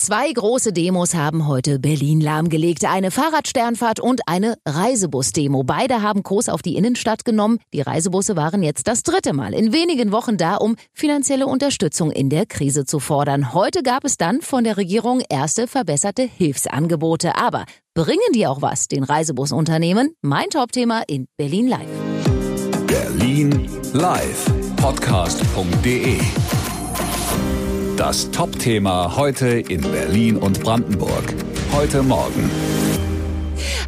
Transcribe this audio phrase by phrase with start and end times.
[0.00, 2.86] Zwei große Demos haben heute Berlin lahmgelegt.
[2.86, 5.62] Eine Fahrradsternfahrt und eine Reisebus-Demo.
[5.62, 7.58] Beide haben Kurs auf die Innenstadt genommen.
[7.74, 12.30] Die Reisebusse waren jetzt das dritte Mal in wenigen Wochen da, um finanzielle Unterstützung in
[12.30, 13.52] der Krise zu fordern.
[13.52, 17.36] Heute gab es dann von der Regierung erste verbesserte Hilfsangebote.
[17.36, 20.14] Aber bringen die auch was, den Reisebusunternehmen?
[20.22, 22.86] Mein Topthema in Berlin Live.
[22.86, 24.46] Berlin Live.
[24.76, 26.20] Podcast.de
[28.00, 31.34] das Top-Thema heute in Berlin und Brandenburg.
[31.70, 32.50] Heute Morgen.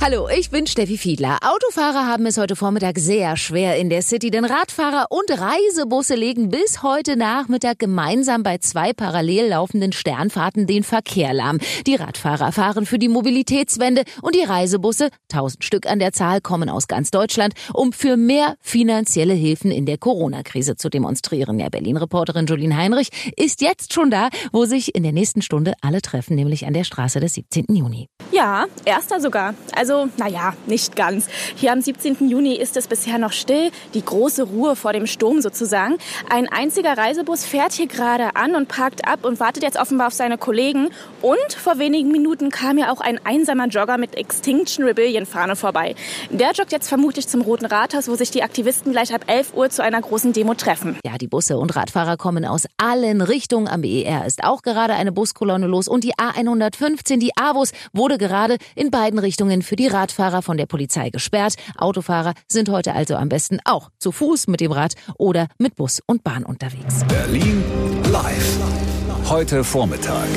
[0.00, 1.38] Hallo, ich bin Steffi Fiedler.
[1.42, 6.48] Autofahrer haben es heute Vormittag sehr schwer in der City, denn Radfahrer und Reisebusse legen
[6.48, 11.58] bis heute Nachmittag gemeinsam bei zwei parallel laufenden Sternfahrten den Verkehr lahm.
[11.86, 16.68] Die Radfahrer fahren für die Mobilitätswende und die Reisebusse, tausend Stück an der Zahl, kommen
[16.68, 21.60] aus ganz Deutschland, um für mehr finanzielle Hilfen in der Corona-Krise zu demonstrieren.
[21.60, 26.02] Ja, Berlin-Reporterin Julien Heinrich ist jetzt schon da, wo sich in der nächsten Stunde alle
[26.02, 27.66] treffen, nämlich an der Straße des 17.
[27.68, 28.08] Juni.
[28.32, 29.54] Ja, erster sogar.
[29.74, 31.28] Also, naja, nicht ganz.
[31.56, 32.28] Hier am 17.
[32.28, 35.96] Juni ist es bisher noch still, die große Ruhe vor dem Sturm sozusagen.
[36.28, 40.14] Ein einziger Reisebus fährt hier gerade an und parkt ab und wartet jetzt offenbar auf
[40.14, 40.90] seine Kollegen.
[41.20, 45.94] Und vor wenigen Minuten kam ja auch ein einsamer Jogger mit Extinction Rebellion Fahne vorbei.
[46.30, 49.70] Der joggt jetzt vermutlich zum Roten Rathaus, wo sich die Aktivisten gleich ab 11 Uhr
[49.70, 50.98] zu einer großen Demo treffen.
[51.04, 53.68] Ja, die Busse und Radfahrer kommen aus allen Richtungen.
[53.68, 58.56] Am BER ist auch gerade eine Buskolonne los und die A115, die AWUS, wurde gerade
[58.74, 61.56] in beiden Richtungen für die Radfahrer von der Polizei gesperrt.
[61.76, 66.00] Autofahrer sind heute also am besten auch zu Fuß mit dem Rad oder mit Bus
[66.06, 67.04] und Bahn unterwegs.
[67.08, 67.62] Berlin
[68.10, 68.91] live.
[69.32, 70.28] Heute Vormittag.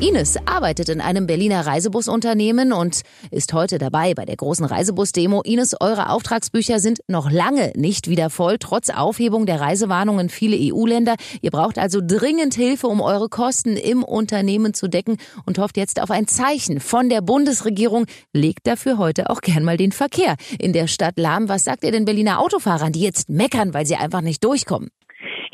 [0.00, 3.00] Ines arbeitet in einem Berliner Reisebusunternehmen und
[3.32, 5.42] ist heute dabei bei der großen Reisebus-Demo.
[5.42, 11.16] Ines, eure Auftragsbücher sind noch lange nicht wieder voll, trotz Aufhebung der Reisewarnungen viele EU-Länder.
[11.42, 15.16] Ihr braucht also dringend Hilfe, um eure Kosten im Unternehmen zu decken
[15.46, 18.06] und hofft jetzt auf ein Zeichen von der Bundesregierung.
[18.32, 21.48] Legt dafür heute auch gern mal den Verkehr in der Stadt lahm.
[21.48, 24.90] Was sagt ihr den Berliner Autofahrern, die jetzt meckern, weil sie einfach nicht durchkommen?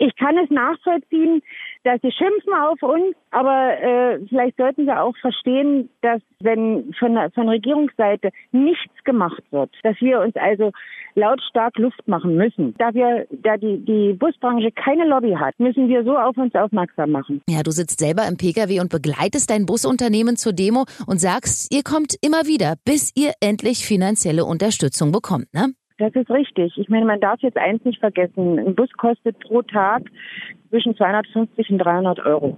[0.03, 1.43] Ich kann es nachvollziehen,
[1.85, 7.19] dass sie schimpfen auf uns, aber äh, vielleicht sollten sie auch verstehen, dass wenn von,
[7.35, 10.73] von Regierungsseite nichts gemacht wird, dass wir uns also
[11.15, 12.75] lautstark Luft machen müssen.
[12.79, 17.11] Da wir, da die, die Busbranche keine Lobby hat, müssen wir so auf uns aufmerksam
[17.11, 17.43] machen.
[17.49, 21.83] Ja, du sitzt selber im Pkw und begleitest dein Busunternehmen zur Demo und sagst, ihr
[21.83, 25.75] kommt immer wieder, bis ihr endlich finanzielle Unterstützung bekommt, ne?
[26.01, 26.79] Das ist richtig.
[26.79, 28.59] Ich meine, man darf jetzt eins nicht vergessen.
[28.59, 30.03] Ein Bus kostet pro Tag
[30.71, 32.57] zwischen 250 und 300 Euro.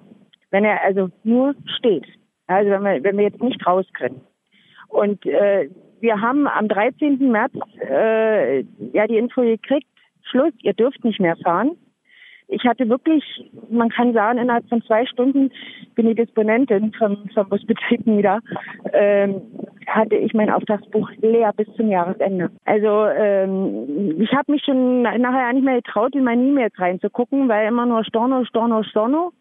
[0.52, 2.06] Wenn er also nur steht.
[2.46, 4.20] Also wenn wir, wenn wir jetzt nicht raus können.
[4.86, 7.18] Und äh, wir haben am 13.
[7.32, 8.60] März äh,
[8.92, 9.88] ja die Info gekriegt,
[10.22, 11.72] Schluss, ihr dürft nicht mehr fahren.
[12.46, 13.24] Ich hatte wirklich,
[13.70, 15.50] man kann sagen, innerhalb von zwei Stunden
[15.96, 18.38] bin ich Disponentin vom, vom Busbetrieb nieder.
[18.92, 19.42] Ähm,
[19.86, 22.50] hatte ich mein Auftragsbuch leer bis zum Jahresende.
[22.64, 27.68] Also ähm, ich habe mich schon nachher nicht mehr getraut, in meine E-Mails reinzugucken, weil
[27.68, 29.32] immer nur Storno, Storno, Storno.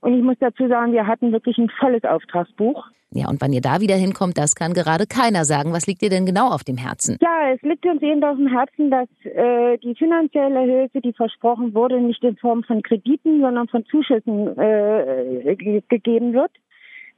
[0.00, 2.84] Und ich muss dazu sagen, wir hatten wirklich ein volles Auftragsbuch.
[3.16, 5.72] Ja, und wann ihr da wieder hinkommt, das kann gerade keiner sagen.
[5.72, 7.16] Was liegt dir denn genau auf dem Herzen?
[7.20, 11.74] Ja, es liegt uns eben auf dem Herzen, dass äh, die finanzielle Hilfe, die versprochen
[11.74, 15.54] wurde, nicht in Form von Krediten, sondern von Zuschüssen äh,
[15.88, 16.50] gegeben wird.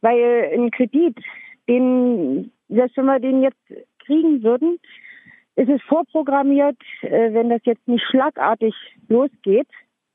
[0.03, 1.17] Weil ein Kredit
[1.69, 3.61] den, selbst wenn wir den jetzt
[4.05, 4.79] kriegen würden,
[5.57, 8.75] ist es vorprogrammiert, äh, wenn das jetzt nicht schlagartig
[9.09, 9.69] losgeht,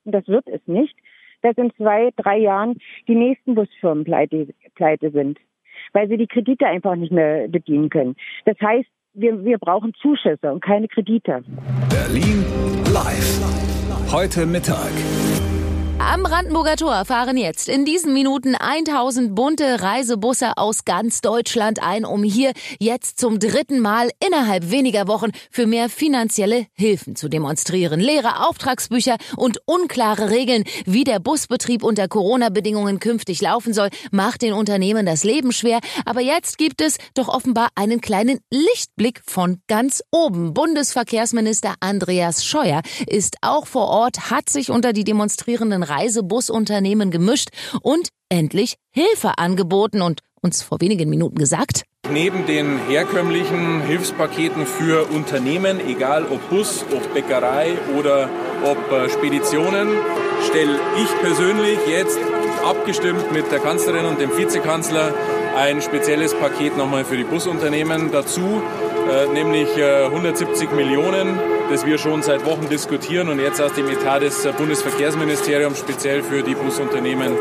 [0.05, 0.95] und das wird es nicht,
[1.41, 5.39] dass in zwei, drei Jahren die nächsten Busfirmen pleite, pleite sind,
[5.93, 8.15] weil sie die Kredite einfach nicht mehr bedienen können.
[8.45, 11.43] Das heißt, wir, wir brauchen Zuschüsse und keine Kredite.
[11.89, 12.45] Berlin
[12.93, 14.11] live.
[14.11, 14.91] Heute Mittag.
[16.03, 22.05] Am Brandenburger Tor fahren jetzt in diesen Minuten 1000 bunte Reisebusse aus ganz Deutschland ein,
[22.05, 27.99] um hier jetzt zum dritten Mal innerhalb weniger Wochen für mehr finanzielle Hilfen zu demonstrieren.
[27.99, 34.53] Leere Auftragsbücher und unklare Regeln, wie der Busbetrieb unter Corona-Bedingungen künftig laufen soll, macht den
[34.53, 35.79] Unternehmen das Leben schwer.
[36.05, 40.53] Aber jetzt gibt es doch offenbar einen kleinen Lichtblick von ganz oben.
[40.53, 47.49] Bundesverkehrsminister Andreas Scheuer ist auch vor Ort, hat sich unter die demonstrierenden Reisebusunternehmen gemischt
[47.81, 55.05] und endlich Hilfe angeboten und uns vor wenigen Minuten gesagt, Neben den herkömmlichen Hilfspaketen für
[55.11, 58.27] Unternehmen, egal ob Bus, ob Bäckerei oder
[58.63, 59.87] ob äh, Speditionen,
[60.49, 62.19] stelle ich persönlich jetzt
[62.65, 65.13] abgestimmt mit der Kanzlerin und dem Vizekanzler
[65.55, 68.61] ein spezielles Paket nochmal für die Busunternehmen dazu,
[69.09, 71.39] äh, nämlich 170 äh, Millionen,
[71.71, 73.29] das wir schon seit Wochen diskutieren.
[73.29, 77.31] Und jetzt aus dem Etat des Bundesverkehrsministeriums speziell für die Busunternehmen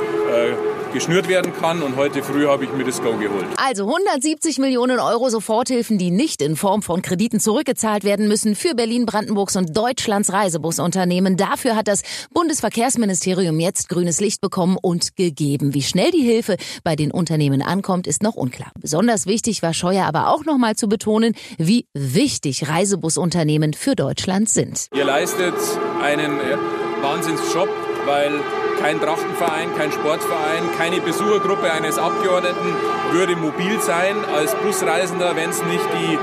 [0.92, 1.82] geschnürt werden kann.
[1.82, 3.46] Und heute früh habe ich mir das Go geholt.
[3.56, 8.75] Also 170 Millionen Euro Soforthilfen, die nicht in Form von Krediten zurückgezahlt werden müssen für
[8.75, 11.37] Berlin, Brandenburgs und Deutschlands Reisebusunternehmen.
[11.37, 12.02] Dafür hat das
[12.32, 15.75] Bundesverkehrsministerium jetzt grünes Licht bekommen und gegeben.
[15.75, 18.70] Wie schnell die Hilfe bei den Unternehmen ankommt, ist noch unklar.
[18.81, 24.48] Besonders wichtig war Scheuer aber auch noch mal zu betonen, wie wichtig Reisebusunternehmen für Deutschland
[24.48, 24.86] sind.
[24.94, 25.54] Ihr leistet
[26.02, 26.56] einen äh,
[27.02, 27.69] Wahnsinnsjob,
[28.06, 28.40] weil
[28.81, 32.75] kein Trachtenverein, kein Sportverein, keine Besuchergruppe eines Abgeordneten
[33.12, 36.19] würde mobil sein als Busreisender, wenn es nicht die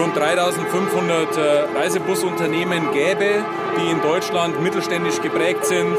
[0.00, 3.44] rund 3500 äh, Reisebusunternehmen gäbe,
[3.78, 5.96] die in Deutschland mittelständisch geprägt sind,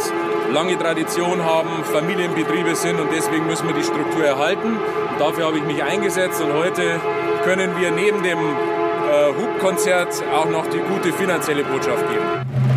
[0.53, 4.77] lange Tradition haben, Familienbetriebe sind und deswegen müssen wir die Struktur erhalten.
[5.11, 6.99] Und dafür habe ich mich eingesetzt und heute
[7.43, 12.25] können wir neben dem äh, Hubkonzert auch noch die gute finanzielle Botschaft geben.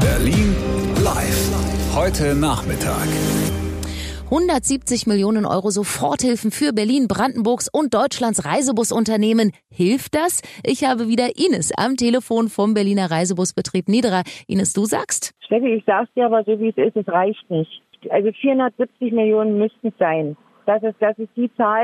[0.00, 0.56] Berlin
[1.02, 1.81] live.
[1.94, 3.06] Heute Nachmittag.
[4.24, 9.52] 170 Millionen Euro Soforthilfen für Berlin, Brandenburgs und Deutschlands Reisebusunternehmen.
[9.70, 10.40] Hilft das?
[10.64, 14.22] Ich habe wieder Ines am Telefon vom Berliner Reisebusbetrieb Niederer.
[14.48, 15.34] Ines, du sagst?
[15.44, 17.82] Steffi, ich sag's dir aber so, wie es ist, es reicht nicht.
[18.08, 20.34] Also 470 Millionen müssten es sein.
[20.64, 21.82] Das ist, das ist die Zahl,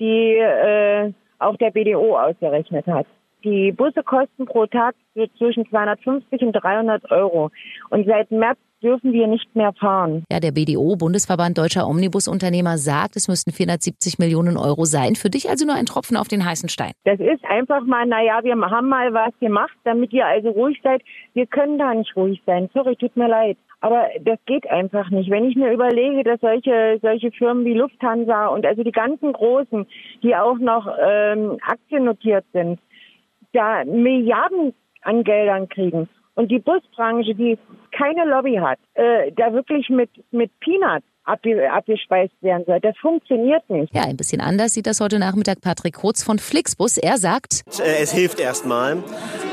[0.00, 3.06] die äh, auch der BDO ausgerechnet hat.
[3.44, 4.94] Die Busse kosten pro Tag
[5.38, 7.50] zwischen 250 und 300 Euro.
[7.90, 10.24] Und seit März dürfen wir nicht mehr fahren.
[10.30, 15.14] Ja, der BDO, Bundesverband Deutscher Omnibusunternehmer, sagt, es müssten 470 Millionen Euro sein.
[15.14, 16.92] Für dich also nur ein Tropfen auf den heißen Stein.
[17.04, 21.02] Das ist einfach mal, naja, wir haben mal was gemacht, damit ihr also ruhig seid.
[21.34, 22.68] Wir können da nicht ruhig sein.
[22.74, 23.56] Sorry, tut mir leid.
[23.80, 25.28] Aber das geht einfach nicht.
[25.28, 29.86] Wenn ich mir überlege, dass solche, solche Firmen wie Lufthansa und also die ganzen Großen,
[30.22, 32.78] die auch noch ähm, aktiennotiert sind,
[33.52, 36.08] da Milliarden an Geldern kriegen.
[36.34, 37.58] Und die Busbranche, die
[37.92, 42.80] keine Lobby hat, äh, da wirklich mit, mit Peanuts abgespeist werden soll.
[42.80, 43.94] Das funktioniert nicht.
[43.94, 46.98] Ja, ein bisschen anders sieht das heute Nachmittag Patrick Kurz von Flixbus.
[46.98, 48.98] Er sagt, äh, es hilft erstmal.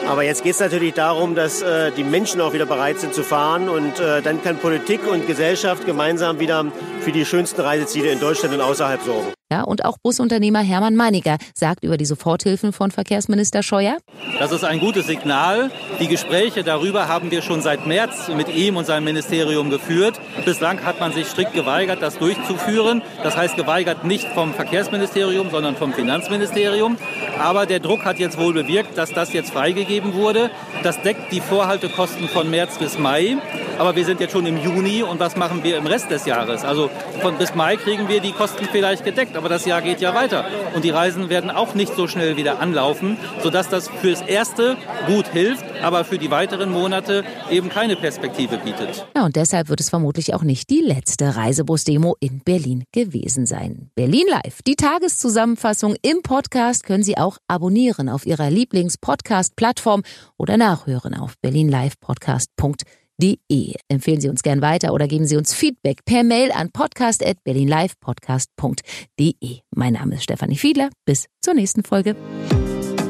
[0.08, 3.24] Aber jetzt geht es natürlich darum, dass äh, die Menschen auch wieder bereit sind zu
[3.24, 6.66] fahren und äh, dann kann Politik und Gesellschaft gemeinsam wieder
[7.02, 9.28] für die schönsten Reiseziele in Deutschland und außerhalb sorgen.
[9.52, 13.98] Ja, und auch Busunternehmer Hermann Meiniger sagt über die Soforthilfen von Verkehrsminister Scheuer.
[14.38, 15.72] Das ist ein gutes Signal.
[16.00, 20.20] Die Gespräche darüber haben wir schon seit März mit ihm und seinem Ministerium geführt.
[20.46, 23.02] Bislang hat man sich strikt geweigert, das durchzuführen.
[23.24, 26.98] Das heißt geweigert nicht vom Verkehrsministerium, sondern vom Finanzministerium.
[27.40, 30.52] Aber der Druck hat jetzt wohl bewirkt, dass das jetzt freigegeben wurde.
[30.84, 33.38] Das deckt die Vorhaltekosten von März bis Mai.
[33.80, 36.64] Aber wir sind jetzt schon im Juni und was machen wir im Rest des Jahres?
[36.64, 36.92] Also
[37.22, 40.46] von bis Mai kriegen wir die Kosten vielleicht gedeckt aber das Jahr geht ja weiter.
[40.76, 44.76] Und die Reisen werden auch nicht so schnell wieder anlaufen, sodass das fürs Erste
[45.08, 49.08] gut hilft, aber für die weiteren Monate eben keine Perspektive bietet.
[49.16, 53.92] Ja, und deshalb wird es vermutlich auch nicht die letzte Reisebus-Demo in Berlin gewesen sein.
[53.96, 60.04] Berlin Live, die Tageszusammenfassung im Podcast können Sie auch abonnieren auf Ihrer Lieblings-Podcast-Plattform
[60.38, 63.76] oder nachhören auf berlinlivepodcast.de berlinlive.de.
[63.88, 69.60] Empfehlen Sie uns gern weiter oder geben Sie uns Feedback per Mail an podcast.berlinlivepodcast.de.
[69.76, 70.90] Mein Name ist Stefanie Fiedler.
[71.06, 72.16] Bis zur nächsten Folge.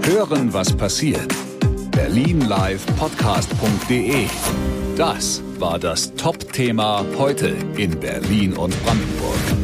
[0.03, 1.33] Hören, was passiert.
[1.91, 4.25] berlinlivepodcast.de.
[4.95, 9.58] Das war das Top-Thema heute in Berlin und Brandenburg.